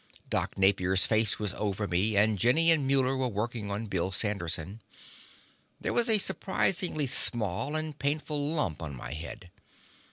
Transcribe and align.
Doc 0.31 0.57
Napier's 0.57 1.05
face 1.05 1.37
was 1.37 1.53
over 1.53 1.87
me, 1.87 2.17
and 2.17 2.39
Jenny 2.39 2.71
and 2.71 2.87
Muller 2.87 3.15
were 3.15 3.27
working 3.27 3.69
on 3.69 3.85
Bill 3.85 4.11
Sanderson. 4.11 4.81
There 5.79 5.93
was 5.93 6.09
a 6.09 6.17
surprisingly 6.17 7.05
small 7.05 7.75
and 7.75 7.99
painful 7.99 8.49
lump 8.55 8.81
on 8.81 8.95
my 8.95 9.13
head. 9.13 9.51